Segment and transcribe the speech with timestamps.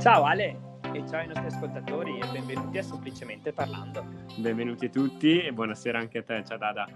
[0.00, 4.02] Ciao Ale e ciao ai nostri ascoltatori e benvenuti a Semplicemente Parlando.
[4.38, 6.88] Benvenuti a tutti e buonasera anche a te, ciao Dada.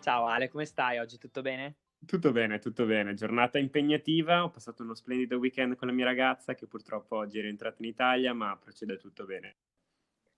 [0.00, 1.18] Ciao Ale, come stai oggi?
[1.18, 1.74] Tutto bene?
[2.06, 3.14] Tutto bene, tutto bene.
[3.14, 7.42] Giornata impegnativa, ho passato uno splendido weekend con la mia ragazza che purtroppo oggi è
[7.42, 9.56] rientrata in Italia, ma procede tutto bene.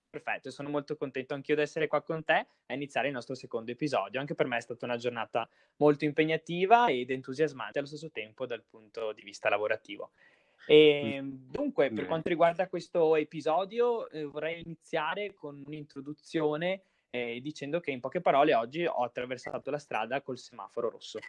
[0.09, 3.69] Perfetto, sono molto contento anch'io di essere qua con te a iniziare il nostro secondo
[3.69, 4.19] episodio.
[4.19, 8.63] Anche per me è stata una giornata molto impegnativa ed entusiasmante allo stesso tempo dal
[8.67, 10.13] punto di vista lavorativo.
[10.65, 17.79] E, ehm, dunque, per quanto riguarda questo episodio, eh, vorrei iniziare con un'introduzione eh, dicendo
[17.79, 21.19] che in poche parole oggi ho attraversato la strada col semaforo rosso.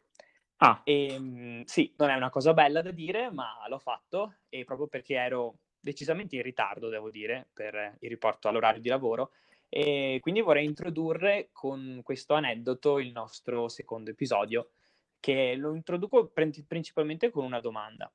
[0.59, 0.81] Ah.
[0.85, 4.89] E, ehm, sì, non è una cosa bella da dire, ma l'ho fatto e proprio
[4.89, 9.33] perché ero decisamente in ritardo, devo dire, per il riporto all'orario di lavoro.
[9.69, 14.71] E quindi vorrei introdurre con questo aneddoto il nostro secondo episodio,
[15.19, 18.13] che lo introduco principalmente con una domanda.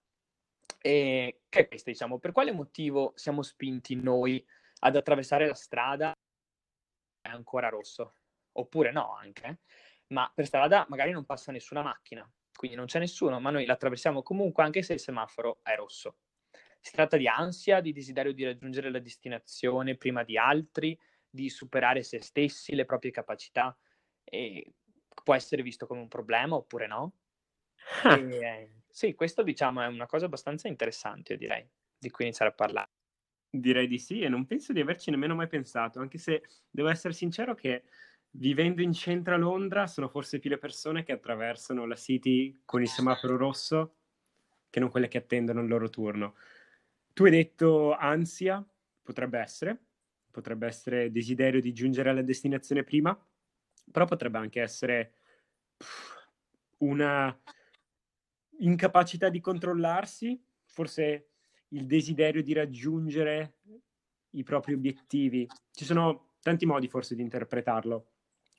[0.85, 4.45] E che è questa, diciamo, per quale motivo siamo spinti noi
[4.81, 6.13] ad attraversare la strada
[7.21, 8.17] è ancora rosso?
[8.51, 9.61] Oppure no anche,
[10.09, 13.73] ma per strada magari non passa nessuna macchina, quindi non c'è nessuno, ma noi la
[13.73, 16.17] attraversiamo comunque anche se il semaforo è rosso.
[16.79, 20.95] Si tratta di ansia, di desiderio di raggiungere la destinazione prima di altri,
[21.27, 23.75] di superare se stessi, le proprie capacità.
[24.23, 24.73] E
[25.23, 27.15] può essere visto come un problema oppure no?
[28.03, 28.19] Ah.
[28.19, 32.55] E, sì, questo diciamo è una cosa abbastanza interessante, io direi, di cui iniziare a
[32.55, 32.91] parlare.
[33.49, 37.13] Direi di sì e non penso di averci nemmeno mai pensato, anche se devo essere
[37.13, 37.83] sincero che
[38.37, 42.81] vivendo in centro a Londra sono forse più le persone che attraversano la City con
[42.81, 43.97] il semaforo rosso
[44.69, 46.37] che non quelle che attendono il loro turno.
[47.11, 48.65] Tu hai detto ansia,
[49.03, 49.77] potrebbe essere,
[50.31, 53.13] potrebbe essere desiderio di giungere alla destinazione prima,
[53.91, 55.15] però potrebbe anche essere
[56.77, 57.37] una
[58.59, 61.29] incapacità di controllarsi, forse
[61.69, 63.57] il desiderio di raggiungere
[64.31, 65.47] i propri obiettivi.
[65.71, 68.11] Ci sono tanti modi forse di interpretarlo.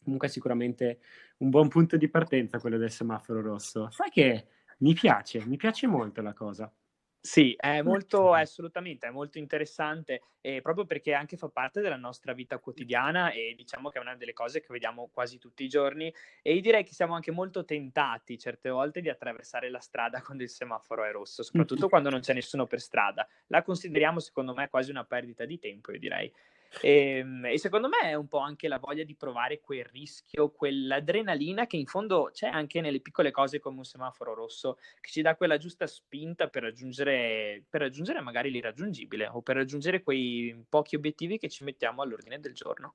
[0.02, 1.00] Comunque sicuramente
[1.38, 3.90] un buon punto di partenza quello del semaforo rosso.
[3.90, 4.48] Sai che
[4.78, 6.72] mi piace, mi piace molto la cosa.
[7.20, 11.96] Sì, è molto, è assolutamente, è molto interessante, eh, proprio perché anche fa parte della
[11.96, 15.68] nostra vita quotidiana e diciamo che è una delle cose che vediamo quasi tutti i
[15.68, 20.44] giorni e direi che siamo anche molto tentati certe volte di attraversare la strada quando
[20.44, 23.26] il semaforo è rosso, soprattutto quando non c'è nessuno per strada.
[23.48, 26.32] La consideriamo secondo me quasi una perdita di tempo, io direi.
[26.80, 30.50] E, ehm, e, secondo me è un po' anche la voglia di provare quel rischio,
[30.50, 35.22] quell'adrenalina che in fondo c'è anche nelle piccole cose come un semaforo rosso, che ci
[35.22, 40.96] dà quella giusta spinta per raggiungere, per raggiungere magari l'irraggiungibile o per raggiungere quei pochi
[40.96, 42.94] obiettivi che ci mettiamo all'ordine del giorno.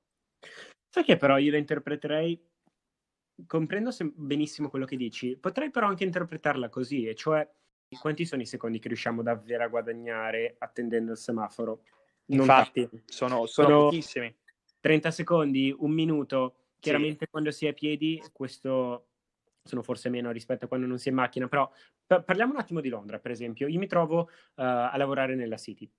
[0.90, 2.40] Sai che però io la interpreterei,
[3.48, 7.50] comprendo benissimo quello che dici, potrei però anche interpretarla così, e cioè
[8.00, 11.84] quanti sono i secondi che riusciamo davvero a guadagnare attendendo il semaforo?
[12.28, 14.34] Infatti, sono, sono, sono pochissimi.
[14.80, 16.56] 30 secondi, un minuto.
[16.80, 17.32] Chiaramente sì.
[17.32, 19.08] quando si è a piedi, questo
[19.64, 21.72] sono forse meno rispetto a quando non si è in macchina, però
[22.06, 23.68] pa- parliamo un attimo di Londra, per esempio.
[23.68, 25.90] Io mi trovo uh, a lavorare nella City.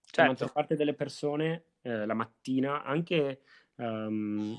[0.00, 0.22] Certo.
[0.22, 3.40] La maggior parte delle persone uh, la mattina, anche
[3.78, 4.56] um,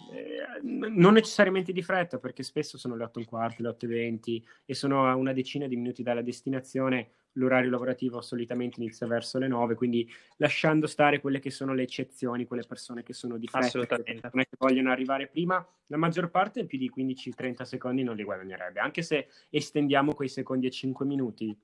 [0.62, 3.88] non necessariamente di fretta, perché spesso sono le 8 e un quarto, le 8 e
[3.88, 9.38] 20 e sono a una decina di minuti dalla destinazione, l'orario lavorativo solitamente inizia verso
[9.38, 13.48] le 9, quindi lasciando stare quelle che sono le eccezioni, quelle persone che sono di
[13.48, 18.80] fretta, che vogliono arrivare prima, la maggior parte più di 15-30 secondi non li guadagnerebbe,
[18.80, 21.58] anche se estendiamo quei secondi a 5 minuti.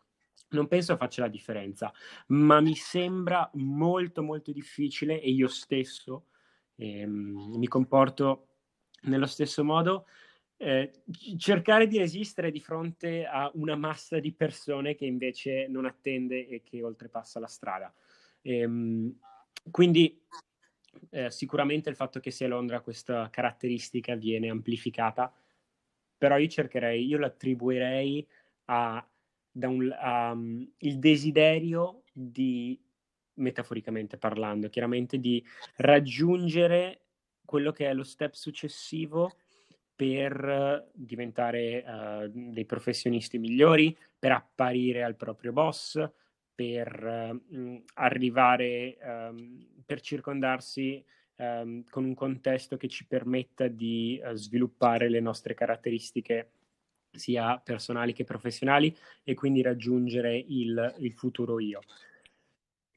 [0.47, 1.91] Non penso faccia la differenza,
[2.27, 6.27] ma mi sembra molto molto difficile e io stesso
[6.75, 8.47] eh, mi comporto
[9.03, 10.05] nello stesso modo
[10.57, 11.03] eh,
[11.37, 16.61] cercare di resistere di fronte a una massa di persone che invece non attende e
[16.63, 17.93] che oltrepassa la strada.
[18.41, 19.19] Ehm,
[19.69, 20.21] quindi
[21.09, 25.33] eh, sicuramente il fatto che sia Londra questa caratteristica viene amplificata,
[26.17, 28.25] però io cercherei, io l'attribuirei
[28.65, 29.05] a,
[29.51, 32.79] da un, a, um, il desiderio di,
[33.35, 35.43] metaforicamente parlando, chiaramente di
[35.77, 37.01] raggiungere
[37.45, 39.35] quello che è lo step successivo
[39.95, 46.03] per diventare uh, dei professionisti migliori, per apparire al proprio boss,
[46.53, 51.03] per uh, arrivare, um, per circondarsi
[51.37, 56.51] um, con un contesto che ci permetta di uh, sviluppare le nostre caratteristiche
[57.11, 61.79] sia personali che professionali e quindi raggiungere il, il futuro io.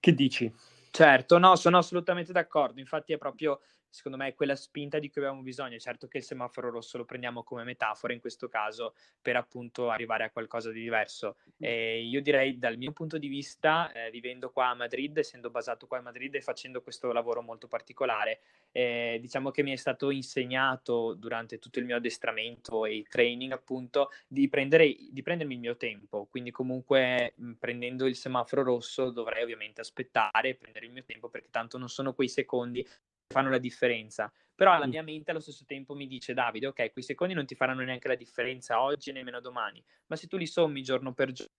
[0.01, 0.53] Che dici?
[0.91, 2.81] Certo, no, sono assolutamente d'accordo.
[2.81, 3.61] Infatti è proprio
[3.91, 5.79] secondo me è quella spinta di cui abbiamo bisogno.
[5.79, 10.25] Certo che il semaforo rosso lo prendiamo come metafora in questo caso per appunto arrivare
[10.25, 11.37] a qualcosa di diverso.
[11.59, 15.87] E io direi dal mio punto di vista, eh, vivendo qua a Madrid, essendo basato
[15.87, 18.41] qua a Madrid e facendo questo lavoro molto particolare,
[18.73, 24.11] eh, diciamo che mi è stato insegnato durante tutto il mio addestramento e training appunto
[24.27, 26.27] di, prendere, di prendermi il mio tempo.
[26.27, 31.49] Quindi comunque mh, prendendo il semaforo rosso dovrei ovviamente aspettare, prendere il mio tempo perché
[31.51, 32.87] tanto non sono quei secondi
[33.29, 34.33] fanno la differenza.
[34.55, 37.55] Però la mia mente allo stesso tempo mi dice, Davide, ok, quei secondi non ti
[37.55, 41.53] faranno neanche la differenza oggi nemmeno domani, ma se tu li sommi giorno per giorno,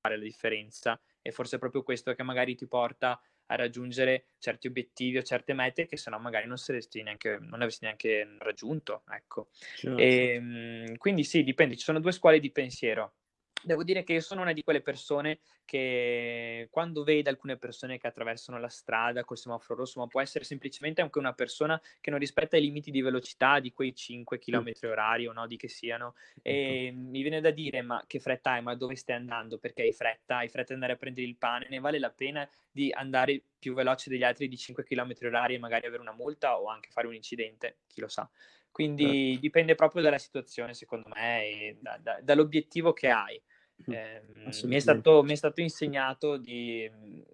[0.00, 1.00] fare la differenza.
[1.22, 3.20] E forse è proprio questo che magari ti porta
[3.50, 7.84] a raggiungere certi obiettivi o certe mete che sennò magari non, saresti neanche, non avresti
[7.84, 9.04] neanche raggiunto.
[9.10, 9.48] Ecco.
[9.74, 10.28] Certo.
[10.28, 13.17] E, ehm, quindi sì, dipende, ci sono due scuole di pensiero.
[13.62, 18.06] Devo dire che io sono una di quelle persone che quando vede alcune persone che
[18.06, 22.18] attraversano la strada col semaforo rosso, ma può essere semplicemente anche una persona che non
[22.18, 26.14] rispetta i limiti di velocità di quei 5 km orari o no, di che siano,
[26.40, 26.98] e ecco.
[26.98, 29.58] mi viene da dire ma che fretta hai, ma dove stai andando?
[29.58, 30.38] Perché hai fretta?
[30.38, 31.66] Hai fretta di andare a prendere il pane?
[31.68, 35.58] Ne vale la pena di andare più veloce degli altri di 5 km orari e
[35.58, 37.78] magari avere una multa o anche fare un incidente?
[37.88, 38.28] Chi lo sa.
[38.78, 39.40] Quindi certo.
[39.40, 43.42] dipende proprio dalla situazione, secondo me, da, da, dall'obiettivo che hai.
[43.86, 44.22] Eh,
[44.66, 46.88] mi, è stato, mi, è stato, insegnato di,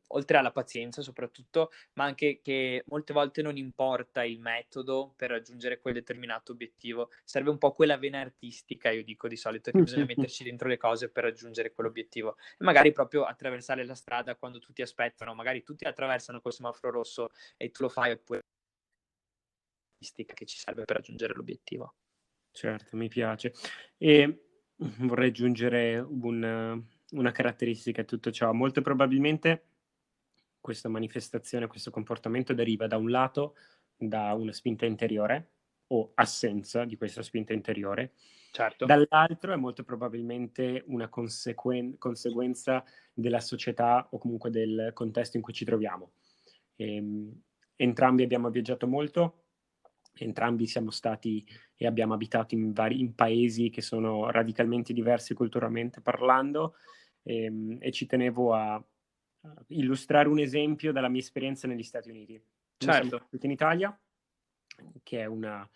[0.08, 5.81] oltre alla pazienza soprattutto, ma anche che molte volte non importa il metodo per raggiungere
[5.81, 10.06] quel determinato obiettivo, serve un po' quella vena artistica, io dico di solito, che bisogna
[10.06, 12.37] metterci dentro le cose per raggiungere quell'obiettivo.
[12.58, 17.29] E magari proprio attraversare la strada quando tutti aspettano, magari tutti attraversano col semaforo rosso
[17.58, 18.41] e tu lo fai oppure
[20.12, 21.95] che ci serve per raggiungere l'obiettivo.
[22.51, 23.53] Certo, mi piace.
[23.97, 24.47] E
[24.77, 28.53] vorrei aggiungere un, una caratteristica a tutto ciò.
[28.53, 29.67] Molto probabilmente
[30.61, 33.55] questa manifestazione, questo comportamento deriva da un lato
[33.97, 35.51] da una spinta interiore
[35.89, 38.15] o assenza di questa spinta interiore.
[38.51, 38.87] Certo.
[38.87, 45.53] Dall'altro è molto probabilmente una consequen- conseguenza della società o comunque del contesto in cui
[45.53, 46.12] ci troviamo.
[46.77, 47.43] E, ehm,
[47.77, 49.44] entrambi abbiamo viaggiato molto,
[50.16, 51.44] entrambi siamo stati
[51.76, 56.76] e abbiamo abitato in, vari, in paesi che sono radicalmente diversi culturalmente parlando
[57.22, 62.11] e, ehm, e ci tenevo a, a, illustrare un esempio dalla mia esperienza negli Stati
[62.11, 62.40] Uniti.
[62.76, 63.28] Certo.
[63.40, 63.99] in Italia,
[65.02, 65.69] che è una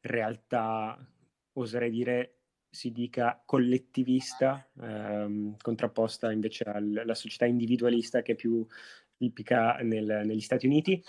[0.00, 0.96] realtà,
[1.54, 2.36] oserei dire,
[2.70, 8.66] si dica collettivista, ehm, contrapposta invece alla società individualista che è più
[9.16, 11.02] tipica nel, negli Stati Uniti,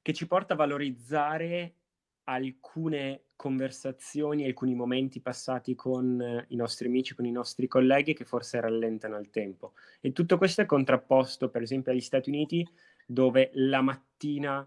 [0.00, 1.81] che ci porta a valorizzare
[2.24, 8.24] alcune conversazioni, alcuni momenti passati con eh, i nostri amici, con i nostri colleghi che
[8.24, 9.72] forse rallentano il tempo.
[10.00, 12.66] E tutto questo è contrapposto, per esempio, agli Stati Uniti,
[13.06, 14.66] dove la mattina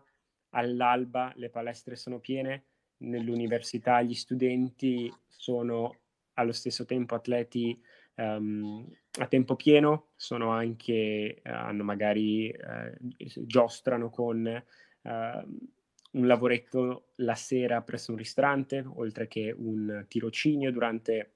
[0.50, 2.66] all'alba le palestre sono piene,
[2.98, 6.00] nell'università gli studenti sono
[6.34, 7.82] allo stesso tempo atleti
[8.16, 8.86] um,
[9.20, 14.64] a tempo pieno, sono anche, uh, hanno magari, uh, giostrano con...
[15.02, 15.74] Uh,
[16.16, 21.34] un lavoretto la sera presso un ristorante, oltre che un tirocinio durante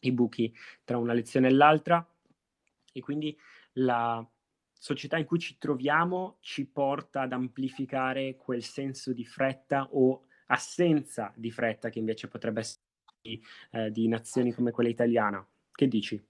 [0.00, 2.06] i buchi tra una lezione e l'altra.
[2.92, 3.36] E quindi
[3.74, 4.26] la
[4.72, 11.32] società in cui ci troviamo ci porta ad amplificare quel senso di fretta o assenza
[11.36, 12.82] di fretta che invece potrebbe essere
[13.20, 15.46] di, eh, di nazioni come quella italiana.
[15.72, 16.22] Che dici?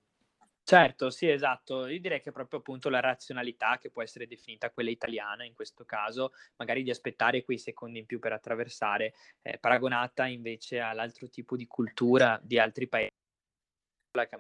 [0.66, 1.87] Certo, sì, esatto.
[1.88, 5.85] Io direi che proprio appunto la razionalità, che può essere definita quella italiana in questo
[5.85, 11.54] caso, magari di aspettare quei secondi in più per attraversare, eh, paragonata invece all'altro tipo
[11.56, 13.11] di cultura di altri paesi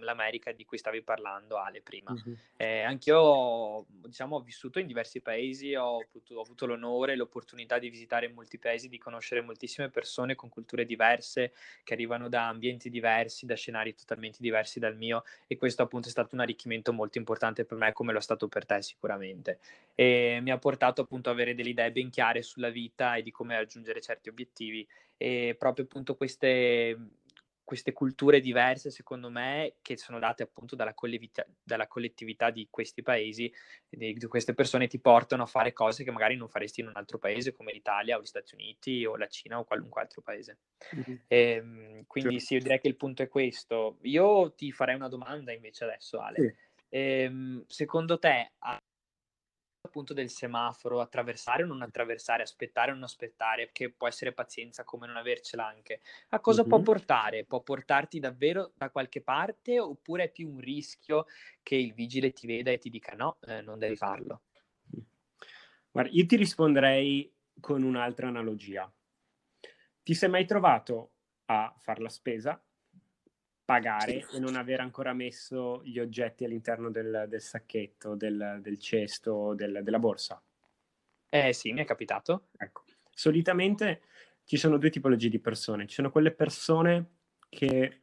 [0.00, 2.12] l'America di cui stavi parlando Ale prima.
[2.12, 2.36] Uh-huh.
[2.56, 7.78] Eh, anch'io diciamo, ho vissuto in diversi paesi, ho, potuto, ho, avuto l'onore e l'opportunità
[7.78, 11.52] di visitare molti paesi, di conoscere moltissime persone con culture diverse,
[11.82, 16.10] che arrivano da ambienti diversi, da scenari totalmente diversi dal mio e questo appunto è
[16.10, 19.58] stato un arricchimento molto importante per me come lo è stato per te sicuramente.
[19.94, 23.30] E mi ha portato appunto ad avere delle idee ben chiare sulla vita e di
[23.30, 27.22] come raggiungere certi obiettivi e proprio appunto queste
[27.64, 33.02] queste culture diverse, secondo me, che sono date appunto dalla, collettività, dalla collettività di questi
[33.02, 33.52] paesi,
[33.88, 36.96] di, di, queste persone ti portano a fare cose che magari non faresti in un
[36.96, 40.58] altro paese come l'Italia o gli Stati Uniti o la Cina o qualunque altro paese.
[40.94, 41.16] Mm-hmm.
[41.26, 43.98] E, quindi sì, io direi che il punto è questo.
[44.02, 46.36] Io ti farei una domanda invece adesso, Ale.
[46.36, 46.54] Sì.
[46.90, 48.52] E, secondo te,
[49.94, 54.82] appunto del semaforo, attraversare o non attraversare, aspettare o non aspettare, che può essere pazienza
[54.82, 56.00] come non avercela anche.
[56.30, 56.70] A cosa mm-hmm.
[56.70, 57.44] può portare?
[57.44, 61.26] Può portarti davvero da qualche parte oppure è più un rischio
[61.62, 64.42] che il vigile ti veda e ti dica no, eh, non devi farlo?
[65.92, 68.92] Guarda, io ti risponderei con un'altra analogia.
[70.02, 71.12] Ti sei mai trovato
[71.46, 72.60] a fare la spesa,
[73.64, 79.54] pagare e non aver ancora messo gli oggetti all'interno del, del sacchetto, del, del cesto,
[79.54, 80.42] del, della borsa?
[81.28, 82.48] Eh sì, mi è capitato.
[82.56, 82.84] Ecco.
[83.10, 84.02] Solitamente
[84.44, 85.86] ci sono due tipologie di persone.
[85.86, 87.16] Ci sono quelle persone
[87.48, 88.02] che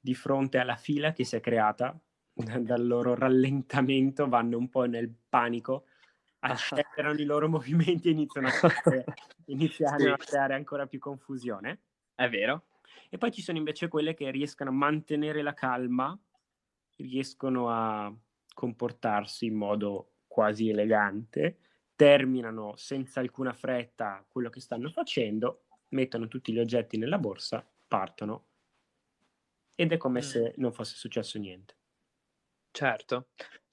[0.00, 1.98] di fronte alla fila che si è creata
[2.62, 5.86] dal loro rallentamento vanno un po' nel panico,
[6.40, 9.04] accelerano i loro movimenti e iniziano a creare,
[9.46, 10.08] iniziano sì.
[10.08, 11.80] a creare ancora più confusione.
[12.14, 12.64] È vero.
[13.08, 16.18] E poi ci sono invece quelle che riescono a mantenere la calma,
[16.96, 18.14] riescono a
[18.54, 21.58] comportarsi in modo quasi elegante,
[21.94, 28.46] terminano senza alcuna fretta quello che stanno facendo, mettono tutti gli oggetti nella borsa, partono
[29.74, 30.22] ed è come mm.
[30.22, 31.76] se non fosse successo niente.
[32.70, 33.28] Certo.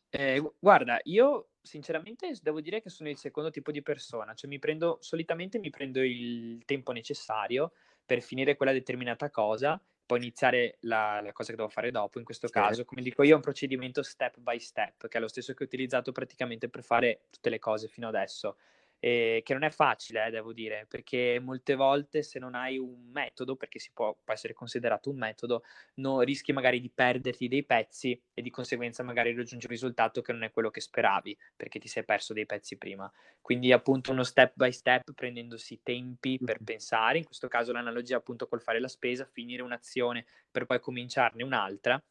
[0.09, 4.59] Eh, guarda, io sinceramente devo dire che sono il secondo tipo di persona, cioè mi
[4.59, 7.73] prendo, solitamente mi prendo il tempo necessario
[8.05, 12.19] per finire quella determinata cosa, poi iniziare la, la cosa che devo fare dopo.
[12.19, 12.53] In questo sì.
[12.53, 15.63] caso, come dico io, è un procedimento step by step, che è lo stesso che
[15.63, 18.57] ho utilizzato praticamente per fare tutte le cose fino adesso
[19.05, 23.11] eh, che non è facile, eh, devo dire, perché molte volte se non hai un
[23.11, 25.61] metodo, perché si può, può essere considerato un metodo,
[25.97, 30.31] no, rischi magari di perderti dei pezzi e di conseguenza magari raggiungi un risultato che
[30.31, 33.11] non è quello che speravi, perché ti sei perso dei pezzi prima.
[33.41, 38.47] Quindi appunto uno step by step, prendendosi tempi per pensare, in questo caso l'analogia appunto
[38.47, 42.03] col fare la spesa, finire un'azione per poi cominciarne un'altra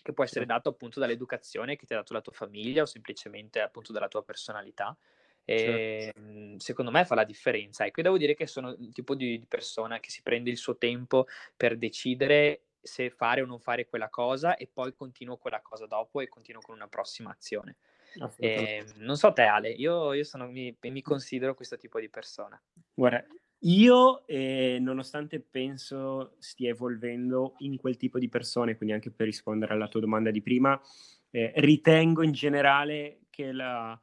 [0.00, 3.60] che può essere dato appunto dall'educazione che ti ha dato la tua famiglia o semplicemente
[3.60, 4.96] appunto dalla tua personalità
[5.48, 6.58] e, certo.
[6.58, 7.86] Secondo me fa la differenza.
[7.86, 10.76] Ecco, devo dire che sono il tipo di, di persona che si prende il suo
[10.76, 11.26] tempo
[11.56, 16.20] per decidere se fare o non fare quella cosa e poi continuo quella cosa dopo
[16.20, 17.76] e continuo con una prossima azione.
[18.36, 22.10] E, ehm, non so te Ale, io, io sono, mi, mi, considero questo tipo di
[22.10, 22.60] persona.
[22.92, 23.24] Guarda,
[23.60, 29.72] io eh, nonostante penso stia evolvendo in quel tipo di persone, quindi anche per rispondere
[29.72, 30.78] alla tua domanda di prima,
[31.30, 33.98] eh, ritengo in generale che la,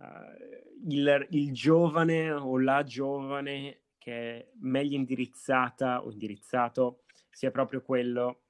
[0.00, 7.82] uh, il, il, giovane o la giovane che è meglio indirizzata o indirizzato sia proprio
[7.82, 8.42] quello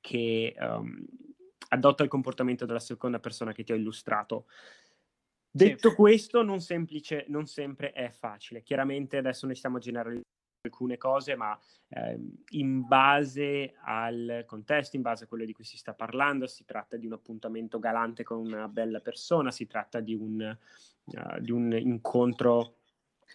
[0.00, 1.06] che um,
[1.68, 4.46] adotta il comportamento della seconda persona che ti ho illustrato.
[5.50, 5.94] Detto sì.
[5.94, 8.62] questo, non, semplice, non sempre è facile.
[8.62, 10.32] Chiaramente adesso noi stiamo generalizzando
[10.64, 12.18] alcune cose, ma eh,
[12.50, 16.96] in base al contesto, in base a quello di cui si sta parlando, si tratta
[16.96, 20.56] di un appuntamento galante con una bella persona, si tratta di un,
[21.04, 22.78] uh, di un incontro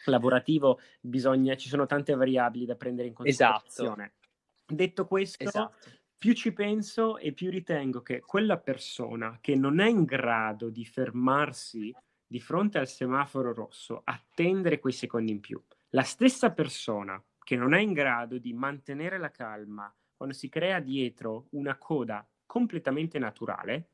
[0.05, 4.03] lavorativo, bisogna, ci sono tante variabili da prendere in considerazione.
[4.03, 4.73] Esatto.
[4.75, 5.75] Detto questo, esatto.
[6.17, 10.85] più ci penso e più ritengo che quella persona che non è in grado di
[10.85, 11.93] fermarsi
[12.25, 15.59] di fronte al semaforo rosso, attendere quei secondi in più,
[15.91, 20.79] la stessa persona che non è in grado di mantenere la calma quando si crea
[20.79, 23.91] dietro una coda completamente naturale,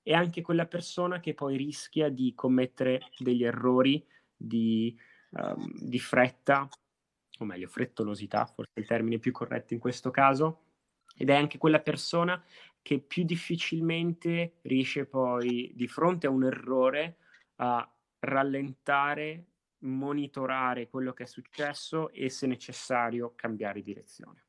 [0.00, 4.96] è anche quella persona che poi rischia di commettere degli errori di,
[5.30, 6.68] um, di fretta,
[7.38, 10.66] o meglio frettolosità, forse è il termine più corretto in questo caso,
[11.16, 12.40] ed è anche quella persona
[12.80, 17.16] che più difficilmente riesce poi di fronte a un errore
[17.56, 19.46] a rallentare
[19.80, 24.44] monitorare quello che è successo e se necessario cambiare direzione.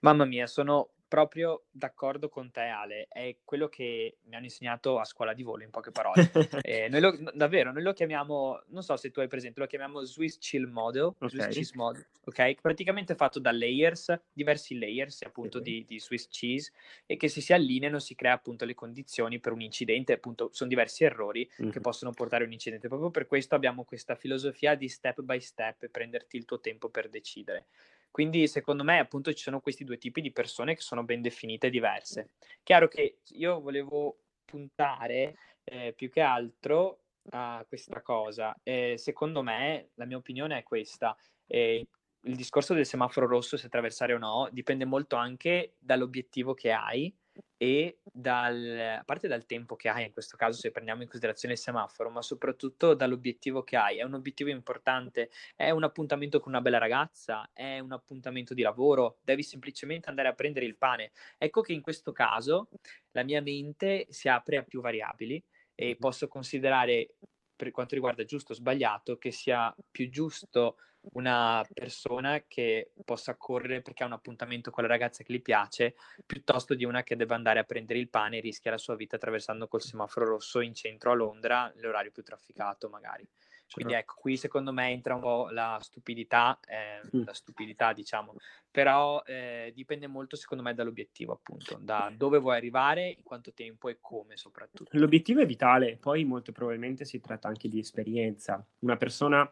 [0.00, 3.08] Mamma mia, sono proprio d'accordo con te, Ale.
[3.08, 6.30] È quello che mi hanno insegnato a scuola di volo, in poche parole.
[6.62, 10.04] eh, noi lo, davvero, noi lo chiamiamo, non so se tu hai presente, lo chiamiamo
[10.04, 11.28] Swiss Chill Model, okay.
[11.28, 12.60] Swiss Cheese Model, ok?
[12.60, 15.72] Praticamente fatto da layers, diversi layers appunto okay.
[15.72, 16.72] di, di, Swiss Cheese
[17.06, 20.68] e che se si allineano si crea appunto le condizioni per un incidente, appunto sono
[20.68, 21.70] diversi errori mm-hmm.
[21.70, 22.88] che possono portare a un incidente.
[22.88, 27.08] Proprio per questo abbiamo questa filosofia di step by step prenderti il tuo tempo per
[27.08, 27.66] decidere.
[28.10, 31.68] Quindi secondo me appunto ci sono questi due tipi di persone che sono ben definite
[31.68, 32.30] e diverse.
[32.62, 38.58] Chiaro che io volevo puntare eh, più che altro a questa cosa.
[38.62, 41.16] Eh, secondo me, la mia opinione è questa.
[41.46, 41.86] Eh,
[42.22, 47.14] il discorso del semaforo rosso, se attraversare o no, dipende molto anche dall'obiettivo che hai
[47.56, 51.54] e dal, a parte dal tempo che hai, in questo caso se prendiamo in considerazione
[51.54, 53.98] il semaforo, ma soprattutto dall'obiettivo che hai.
[53.98, 58.62] È un obiettivo importante, è un appuntamento con una bella ragazza, è un appuntamento di
[58.62, 61.12] lavoro, devi semplicemente andare a prendere il pane.
[61.36, 62.68] Ecco che in questo caso
[63.12, 65.42] la mia mente si apre a più variabili
[65.74, 67.14] e posso considerare
[67.58, 70.76] per quanto riguarda giusto o sbagliato che sia più giusto
[71.12, 75.94] una persona che possa correre perché ha un appuntamento con la ragazza che gli piace,
[76.26, 79.16] piuttosto di una che deve andare a prendere il pane e rischia la sua vita
[79.16, 83.26] attraversando col semaforo rosso in centro a Londra, l'orario più trafficato magari.
[83.70, 88.34] Quindi ecco, qui secondo me entra un po' la stupidità, eh, la stupidità diciamo,
[88.70, 93.88] però eh, dipende molto secondo me dall'obiettivo appunto, da dove vuoi arrivare, in quanto tempo
[93.88, 94.90] e come soprattutto.
[94.96, 98.64] L'obiettivo è vitale, poi molto probabilmente si tratta anche di esperienza.
[98.80, 99.50] Una persona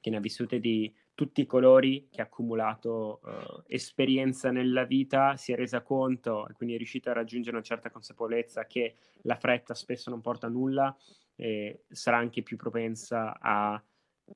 [0.00, 5.36] che ne ha vissute di tutti i colori, che ha accumulato uh, esperienza nella vita,
[5.36, 9.36] si è resa conto e quindi è riuscita a raggiungere una certa consapevolezza che la
[9.36, 10.96] fretta spesso non porta a nulla
[11.36, 13.82] e sarà anche più propensa a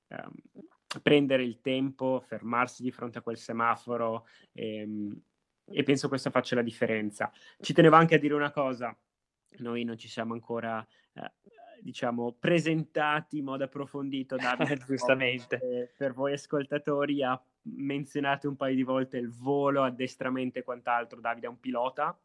[0.08, 0.32] um,
[1.02, 5.18] prendere il tempo, fermarsi di fronte a quel semaforo ehm,
[5.66, 7.32] e penso questo faccia la differenza.
[7.58, 8.96] Ci tenevo anche a dire una cosa,
[9.58, 11.32] noi non ci siamo ancora eh,
[11.84, 18.74] diciamo, presentati in modo approfondito da giustamente eh, per voi ascoltatori ha menzionato un paio
[18.74, 21.20] di volte il volo, addestramento e quant'altro.
[21.20, 22.18] Davide è un pilota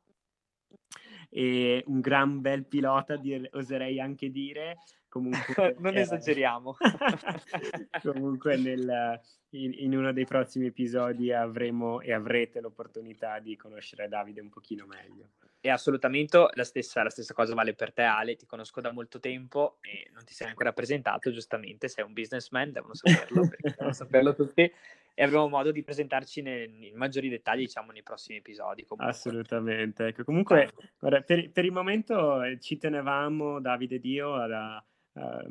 [1.30, 4.78] e un gran bel pilota, dir- oserei anche dire.
[5.10, 6.78] Comunque, non eh, esageriamo.
[8.01, 14.39] comunque nel, in, in, uno dei prossimi episodi avremo e avrete l'opportunità di conoscere Davide
[14.39, 15.32] un pochino meglio.
[15.62, 19.20] E assolutamente la stessa, la stessa, cosa vale per te Ale, ti conosco da molto
[19.20, 24.36] tempo e non ti sei ancora presentato, giustamente sei un businessman, devono saperlo, devono saperlo
[24.36, 28.86] tutti e avremo modo di presentarci nei, in maggiori dettagli diciamo nei prossimi episodi.
[28.86, 29.13] Comunque.
[29.13, 30.24] Assolutamente, ecco.
[30.24, 34.82] comunque guarda, per, per, il momento eh, ci tenevamo Davide e Dio a,
[35.13, 35.46] a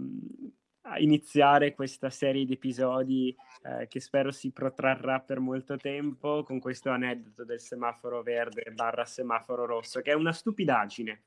[0.98, 6.90] iniziare questa serie di episodi eh, che spero si protrarrà per molto tempo con questo
[6.90, 11.24] aneddoto del semaforo verde barra semaforo rosso, che è una stupidaggine.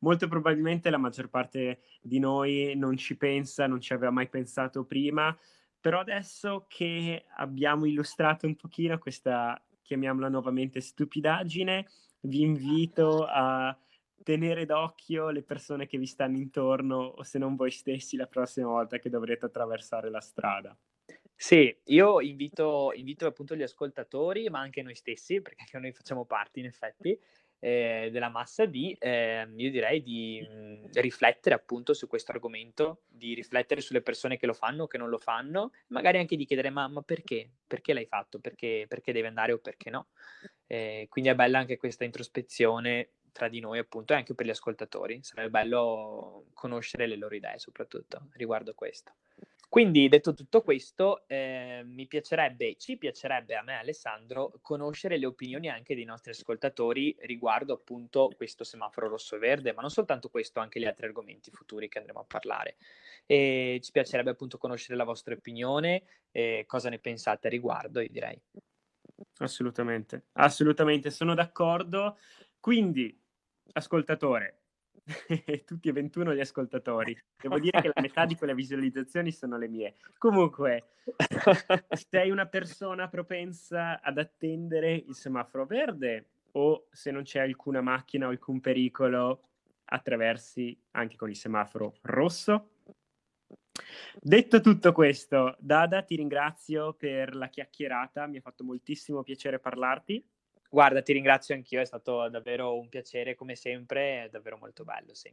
[0.00, 4.84] Molto probabilmente la maggior parte di noi non ci pensa, non ci aveva mai pensato
[4.84, 5.36] prima,
[5.80, 11.86] però adesso che abbiamo illustrato un pochino questa, chiamiamola nuovamente, stupidaggine,
[12.20, 13.76] vi invito a
[14.22, 18.68] tenere d'occhio le persone che vi stanno intorno o se non voi stessi la prossima
[18.68, 20.76] volta che dovrete attraversare la strada.
[21.36, 26.24] Sì, io invito, invito appunto gli ascoltatori, ma anche noi stessi, perché anche noi facciamo
[26.24, 27.18] parte in effetti
[27.58, 33.34] eh, della massa, di, eh, io direi di mh, riflettere appunto su questo argomento, di
[33.34, 36.70] riflettere sulle persone che lo fanno o che non lo fanno, magari anche di chiedere
[36.70, 37.50] ma, ma perché?
[37.66, 38.38] Perché l'hai fatto?
[38.38, 40.08] Perché, perché deve andare o perché no?
[40.66, 44.50] Eh, quindi è bella anche questa introspezione tra di noi appunto e anche per gli
[44.50, 45.18] ascoltatori.
[45.22, 49.12] Sarebbe bello conoscere le loro idee soprattutto riguardo questo.
[49.68, 55.68] Quindi, detto tutto questo, eh, mi piacerebbe, ci piacerebbe a me, Alessandro, conoscere le opinioni
[55.68, 60.84] anche dei nostri ascoltatori riguardo appunto questo semaforo rosso-verde, ma non soltanto questo, anche gli
[60.84, 62.76] altri argomenti futuri che andremo a parlare.
[63.26, 68.10] E ci piacerebbe appunto conoscere la vostra opinione, e cosa ne pensate a riguardo, io
[68.10, 68.40] direi.
[69.38, 72.16] Assolutamente, assolutamente, sono d'accordo.
[72.60, 73.23] Quindi,
[73.72, 74.58] ascoltatore,
[75.64, 77.16] tutti e 21 gli ascoltatori.
[77.40, 79.94] Devo dire che la metà di quelle visualizzazioni sono le mie.
[80.18, 80.84] Comunque,
[82.10, 88.26] sei una persona propensa ad attendere il semaforo verde o se non c'è alcuna macchina
[88.26, 89.48] o alcun pericolo
[89.86, 92.70] attraversi anche con il semaforo rosso?
[94.20, 100.24] Detto tutto questo, Dada, ti ringrazio per la chiacchierata, mi ha fatto moltissimo piacere parlarti.
[100.74, 105.14] Guarda, ti ringrazio anch'io, è stato davvero un piacere come sempre, è davvero molto bello,
[105.14, 105.32] sì.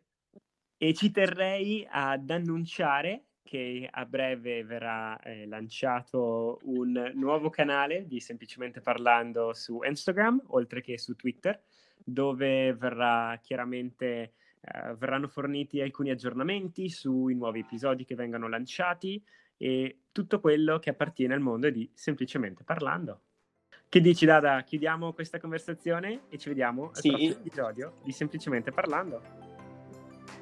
[0.77, 8.19] E ci terrei ad annunciare che a breve verrà eh, lanciato un nuovo canale di
[8.19, 11.60] Semplicemente Parlando su Instagram, oltre che su Twitter,
[11.97, 19.19] dove verrà chiaramente eh, verranno forniti alcuni aggiornamenti sui nuovi episodi che vengono lanciati
[19.58, 23.23] e tutto quello che appartiene al mondo di Semplicemente Parlando.
[23.91, 24.63] Che dici, Dada?
[24.63, 27.10] Chiudiamo questa conversazione e ci vediamo al sì.
[27.10, 29.21] prossimo episodio di Semplicemente Parlando.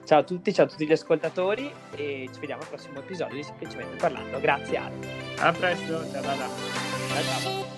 [0.06, 3.44] Ciao a tutti, ciao a tutti gli ascoltatori e ci vediamo al prossimo episodio di
[3.44, 4.40] Semplicemente Parlando.
[4.40, 4.96] Grazie Ale.
[5.40, 6.48] A presto, ciao Dada.
[6.48, 7.69] Ciao ciao.